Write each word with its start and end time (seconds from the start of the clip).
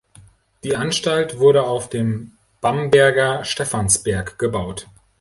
Die 0.63 0.75
Anstalt 0.75 1.37
wurde 1.37 1.61
auf 1.61 1.87
dem 1.87 2.31
Bamberger 2.59 3.45
Stephansberg 3.45 4.39
gebaut. 4.39 4.87